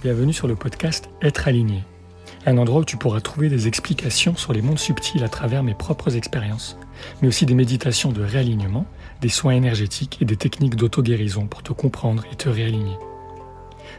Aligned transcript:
bienvenue 0.00 0.32
sur 0.32 0.46
le 0.46 0.54
podcast 0.54 1.10
Être 1.22 1.48
aligné, 1.48 1.82
un 2.46 2.56
endroit 2.56 2.82
où 2.82 2.84
tu 2.84 2.96
pourras 2.96 3.20
trouver 3.20 3.48
des 3.48 3.66
explications 3.66 4.36
sur 4.36 4.52
les 4.52 4.62
mondes 4.62 4.78
subtils 4.78 5.24
à 5.24 5.28
travers 5.28 5.64
mes 5.64 5.74
propres 5.74 6.14
expériences, 6.14 6.78
mais 7.20 7.26
aussi 7.26 7.46
des 7.46 7.54
méditations 7.54 8.12
de 8.12 8.22
réalignement, 8.22 8.86
des 9.20 9.28
soins 9.28 9.54
énergétiques 9.54 10.18
et 10.20 10.24
des 10.24 10.36
techniques 10.36 10.76
d'auto-guérison 10.76 11.48
pour 11.48 11.64
te 11.64 11.72
comprendre 11.72 12.24
et 12.30 12.36
te 12.36 12.48
réaligner. 12.48 12.96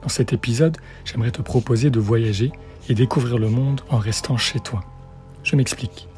Dans 0.00 0.08
cet 0.08 0.32
épisode, 0.32 0.78
j'aimerais 1.04 1.30
te 1.30 1.42
proposer 1.42 1.90
de 1.90 2.00
voyager 2.00 2.52
et 2.88 2.94
découvrir 2.94 3.36
le 3.36 3.50
monde 3.50 3.82
en 3.90 3.98
restant 3.98 4.38
chez 4.38 4.60
toi. 4.60 4.80
Je 5.42 5.56
m'explique. 5.56 6.08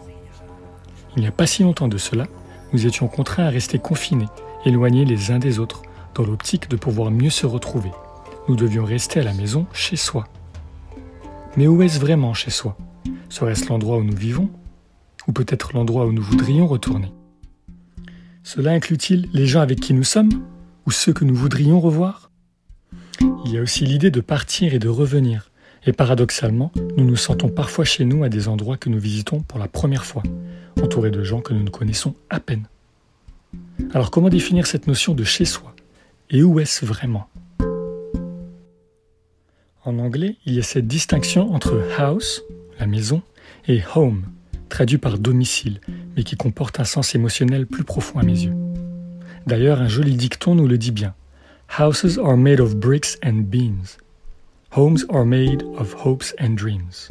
Il 1.16 1.22
n'y 1.22 1.28
a 1.28 1.32
pas 1.32 1.48
si 1.48 1.64
longtemps 1.64 1.88
de 1.88 1.98
cela, 1.98 2.28
nous 2.72 2.86
étions 2.86 3.08
contraints 3.08 3.46
à 3.46 3.50
rester 3.50 3.80
confinés, 3.80 4.28
éloignés 4.64 5.04
les 5.04 5.32
uns 5.32 5.40
des 5.40 5.58
autres, 5.58 5.82
dans 6.14 6.24
l'optique 6.24 6.70
de 6.70 6.76
pouvoir 6.76 7.10
mieux 7.10 7.30
se 7.30 7.44
retrouver 7.44 7.90
nous 8.48 8.56
devions 8.56 8.84
rester 8.84 9.20
à 9.20 9.24
la 9.24 9.32
maison 9.32 9.66
chez 9.72 9.96
soi. 9.96 10.26
Mais 11.56 11.66
où 11.66 11.82
est-ce 11.82 11.98
vraiment 11.98 12.34
chez 12.34 12.50
soi? 12.50 12.76
Serait-ce 13.28 13.68
l'endroit 13.68 13.98
où 13.98 14.04
nous 14.04 14.16
vivons? 14.16 14.50
Ou 15.26 15.32
peut-être 15.32 15.72
l'endroit 15.72 16.06
où 16.06 16.12
nous 16.12 16.22
voudrions 16.22 16.66
retourner? 16.66 17.12
Cela 18.42 18.72
inclut-il 18.72 19.28
les 19.32 19.46
gens 19.46 19.60
avec 19.60 19.80
qui 19.80 19.94
nous 19.94 20.04
sommes? 20.04 20.42
Ou 20.86 20.90
ceux 20.90 21.12
que 21.12 21.24
nous 21.24 21.34
voudrions 21.34 21.80
revoir? 21.80 22.30
Il 23.46 23.52
y 23.52 23.58
a 23.58 23.62
aussi 23.62 23.86
l'idée 23.86 24.10
de 24.10 24.20
partir 24.20 24.74
et 24.74 24.78
de 24.78 24.88
revenir. 24.88 25.50
Et 25.86 25.92
paradoxalement, 25.92 26.72
nous 26.96 27.04
nous 27.04 27.16
sentons 27.16 27.48
parfois 27.48 27.84
chez 27.84 28.04
nous 28.04 28.24
à 28.24 28.28
des 28.28 28.48
endroits 28.48 28.76
que 28.76 28.88
nous 28.88 28.98
visitons 28.98 29.40
pour 29.40 29.58
la 29.58 29.68
première 29.68 30.04
fois, 30.04 30.22
entourés 30.82 31.10
de 31.10 31.22
gens 31.22 31.40
que 31.40 31.52
nous 31.52 31.62
ne 31.62 31.70
connaissons 31.70 32.14
à 32.30 32.40
peine. 32.40 32.66
Alors 33.92 34.10
comment 34.10 34.28
définir 34.28 34.66
cette 34.66 34.86
notion 34.86 35.14
de 35.14 35.24
chez 35.24 35.44
soi? 35.44 35.74
Et 36.30 36.42
où 36.42 36.58
est-ce 36.58 36.84
vraiment? 36.84 37.28
En 39.84 39.98
anglais, 39.98 40.36
il 40.46 40.54
y 40.54 40.58
a 40.58 40.62
cette 40.62 40.86
distinction 40.86 41.52
entre 41.54 41.80
house, 41.98 42.42
la 42.80 42.86
maison, 42.86 43.22
et 43.68 43.82
home, 43.94 44.24
traduit 44.68 44.98
par 44.98 45.18
domicile, 45.18 45.80
mais 46.16 46.22
qui 46.22 46.36
comporte 46.36 46.80
un 46.80 46.84
sens 46.84 47.14
émotionnel 47.14 47.66
plus 47.66 47.84
profond 47.84 48.18
à 48.18 48.22
mes 48.22 48.44
yeux. 48.44 48.54
D'ailleurs, 49.46 49.80
un 49.80 49.88
joli 49.88 50.16
dicton 50.16 50.54
nous 50.54 50.66
le 50.66 50.78
dit 50.78 50.90
bien. 50.90 51.14
Houses 51.78 52.18
are 52.18 52.36
made 52.36 52.60
of 52.60 52.76
bricks 52.76 53.18
and 53.24 53.44
beans. 53.44 53.98
Homes 54.74 55.04
are 55.10 55.24
made 55.24 55.62
of 55.76 55.94
hopes 56.04 56.34
and 56.40 56.50
dreams. 56.50 57.08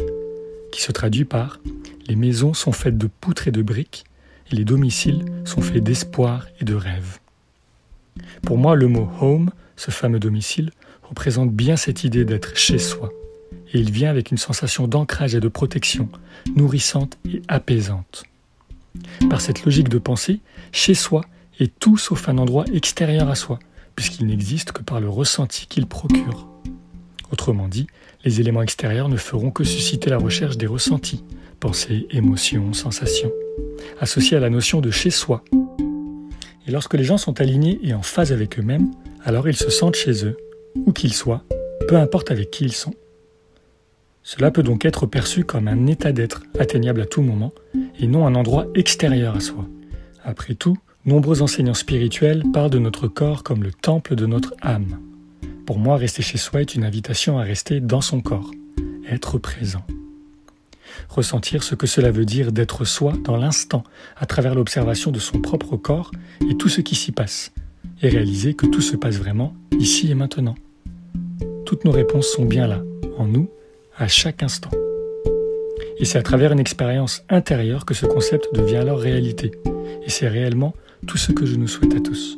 Qui 0.72 0.82
se 0.82 0.92
traduit 0.92 1.26
par 1.26 1.60
Les 2.08 2.16
maisons 2.16 2.54
sont 2.54 2.72
faites 2.72 2.98
de 2.98 3.08
poutres 3.08 3.48
et 3.48 3.52
de 3.52 3.62
briques, 3.62 4.04
et 4.52 4.56
les 4.56 4.66
domiciles 4.66 5.24
sont 5.46 5.62
faits 5.62 5.84
d'espoir 5.84 6.48
et 6.60 6.66
de 6.66 6.76
rêves. 6.76 7.20
Pour 8.42 8.58
moi, 8.58 8.76
le 8.76 8.88
mot 8.88 9.10
home, 9.22 9.52
ce 9.76 9.92
fameux 9.92 10.20
domicile, 10.20 10.72
représente 11.04 11.52
bien 11.52 11.76
cette 11.76 12.04
idée 12.04 12.26
d'être 12.26 12.58
chez 12.58 12.78
soi, 12.78 13.12
et 13.74 13.80
il 13.80 13.92
vient 13.92 14.10
avec 14.10 14.32
une 14.32 14.38
sensation 14.38 14.88
d'ancrage 14.88 15.36
et 15.36 15.40
de 15.40 15.48
protection, 15.48 16.10
nourrissante 16.56 17.18
et 17.30 17.42
apaisante. 17.48 18.24
Par 19.30 19.42
cette 19.42 19.66
logique 19.66 19.90
de 19.90 19.98
pensée, 19.98 20.40
chez 20.72 20.94
soi 20.94 21.26
est 21.60 21.72
tout 21.80 21.98
sauf 21.98 22.30
un 22.30 22.38
endroit 22.38 22.66
extérieur 22.74 23.30
à 23.30 23.36
soi, 23.36 23.60
puisqu'il 23.96 24.28
n'existe 24.28 24.72
que 24.72 24.82
par 24.82 25.00
le 25.00 25.10
ressenti 25.10 25.68
qu'il 25.68 25.86
procure. 25.86 26.48
Autrement 27.32 27.68
dit, 27.68 27.88
les 28.26 28.40
éléments 28.40 28.62
extérieurs 28.62 29.10
ne 29.10 29.18
feront 29.18 29.52
que 29.52 29.64
susciter 29.64 30.10
la 30.10 30.18
recherche 30.18 30.58
des 30.58 30.68
ressentis, 30.68 31.24
pensées, 31.60 32.08
émotions, 32.12 32.74
sensations, 32.74 33.32
associés 34.00 34.38
à 34.38 34.40
la 34.40 34.50
notion 34.50 34.82
de 34.82 34.92
chez 34.92 35.10
soi. 35.10 35.44
Et 36.68 36.72
lorsque 36.72 36.94
les 36.94 37.04
gens 37.04 37.18
sont 37.18 37.42
alignés 37.42 37.80
et 37.84 37.94
en 37.94 38.04
phase 38.04 38.32
avec 38.32 38.60
eux-mêmes, 38.60 38.92
alors 39.26 39.48
ils 39.50 39.56
se 39.56 39.70
sentent 39.70 39.96
chez 39.96 40.26
eux, 40.26 40.38
où 40.76 40.92
qu'ils 40.92 41.14
soient, 41.14 41.44
peu 41.88 41.98
importe 41.98 42.32
avec 42.32 42.52
qui 42.52 42.66
ils 42.66 42.74
sont. 42.74 42.94
Cela 44.24 44.52
peut 44.52 44.64
donc 44.64 44.86
être 44.86 45.06
perçu 45.06 45.44
comme 45.44 45.68
un 45.68 45.86
état 45.88 46.14
d'être 46.14 46.44
atteignable 46.58 47.02
à 47.02 47.06
tout 47.06 47.22
moment 47.22 47.52
et 48.00 48.08
non 48.08 48.26
un 48.26 48.36
endroit 48.36 48.68
extérieur 48.74 49.36
à 49.36 49.42
soi. 49.42 49.68
Après 50.24 50.56
tout, 50.56 50.78
nombreux 51.06 51.42
enseignants 51.42 51.74
spirituels 51.74 52.44
parlent 52.54 52.70
de 52.70 52.80
notre 52.80 53.10
corps 53.10 53.44
comme 53.44 53.64
le 53.64 53.74
temple 53.74 54.16
de 54.16 54.26
notre 54.26 54.54
âme. 54.62 55.00
Pour 55.66 55.78
moi, 55.78 55.98
rester 55.98 56.22
chez 56.22 56.38
soi 56.38 56.62
est 56.62 56.76
une 56.76 56.86
invitation 56.86 57.38
à 57.38 57.44
rester 57.44 57.82
dans 57.82 58.02
son 58.02 58.22
corps, 58.22 58.52
être 59.10 59.38
présent. 59.38 59.84
Ressentir 61.10 61.64
ce 61.64 61.76
que 61.76 61.88
cela 61.88 62.12
veut 62.12 62.26
dire 62.26 62.52
d'être 62.52 62.86
soi 62.86 63.14
dans 63.24 63.38
l'instant, 63.38 63.84
à 64.16 64.26
travers 64.26 64.56
l'observation 64.56 65.12
de 65.12 65.20
son 65.20 65.40
propre 65.40 65.76
corps 65.76 66.12
et 66.50 66.56
tout 66.56 66.70
ce 66.70 66.82
qui 66.82 66.96
s'y 66.96 67.12
passe, 67.12 67.52
et 68.02 68.10
réaliser 68.10 68.54
que 68.54 68.66
tout 68.66 68.82
se 68.82 68.96
passe 68.96 69.18
vraiment 69.18 69.54
ici 69.80 70.10
et 70.12 70.16
maintenant. 70.16 70.56
Toutes 71.74 71.86
nos 71.86 71.92
réponses 71.92 72.28
sont 72.28 72.46
bien 72.46 72.68
là, 72.68 72.84
en 73.18 73.26
nous, 73.26 73.50
à 73.98 74.08
chaque 74.08 74.44
instant. 74.44 74.70
Et 75.98 76.06
c'est 76.06 76.20
à 76.20 76.22
travers 76.22 76.52
une 76.52 76.60
expérience 76.60 77.26
intérieure 77.30 77.86
que 77.86 77.96
ce 77.96 78.06
concept 78.06 78.54
devient 78.54 78.76
alors 78.76 79.00
réalité. 79.00 79.50
Et 80.06 80.12
c'est 80.12 80.28
réellement 80.28 80.76
tout 81.08 81.18
ce 81.18 81.32
que 81.32 81.48
je 81.48 81.56
nous 81.56 81.68
souhaite 81.68 81.96
à 81.96 82.00
tous. 82.00 82.38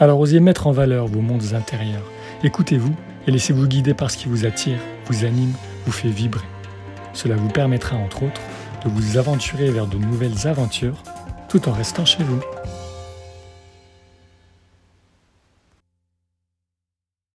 Alors 0.00 0.18
osez 0.18 0.40
mettre 0.40 0.66
en 0.66 0.72
valeur 0.72 1.06
vos 1.06 1.20
mondes 1.20 1.54
intérieurs. 1.54 2.10
Écoutez-vous 2.42 2.92
et 3.28 3.30
laissez-vous 3.30 3.68
guider 3.68 3.94
par 3.94 4.10
ce 4.10 4.18
qui 4.18 4.28
vous 4.28 4.46
attire, 4.46 4.80
vous 5.06 5.24
anime, 5.24 5.52
vous 5.86 5.92
fait 5.92 6.08
vibrer. 6.08 6.48
Cela 7.12 7.36
vous 7.36 7.50
permettra 7.50 7.94
entre 7.94 8.24
autres 8.24 8.40
de 8.84 8.90
vous 8.90 9.16
aventurer 9.16 9.70
vers 9.70 9.86
de 9.86 9.98
nouvelles 9.98 10.48
aventures 10.48 11.00
tout 11.48 11.68
en 11.68 11.72
restant 11.72 12.04
chez 12.04 12.24
vous. 12.24 12.40